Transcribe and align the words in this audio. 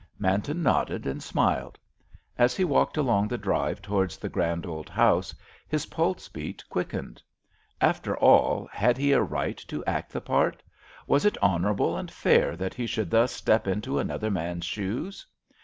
Manton 0.17 0.63
nodded 0.63 1.05
and 1.05 1.21
smiled. 1.21 1.77
As 2.35 2.55
he 2.57 2.63
walked 2.63 2.97
along 2.97 3.27
the 3.27 3.37
drive 3.37 3.83
towards 3.83 4.17
the 4.17 4.29
grand 4.29 4.65
old 4.65 4.89
house, 4.89 5.31
his 5.67 5.85
pulse 5.85 6.27
beat 6.27 6.63
quickened. 6.71 7.21
After 7.79 8.17
all, 8.17 8.67
had 8.71 8.97
he 8.97 9.11
a 9.11 9.21
right 9.21 9.57
to 9.67 9.85
act 9.85 10.11
the 10.11 10.19
part; 10.21 10.63
was 11.05 11.23
it 11.23 11.37
honourable 11.37 11.95
and 11.95 12.09
fair 12.09 12.55
that 12.55 12.73
he 12.73 12.87
should 12.87 13.11
thus 13.11 13.31
step 13.31 13.67
into 13.67 13.99
another 13.99 14.31
man's 14.31 14.65
shoes? 14.65 15.27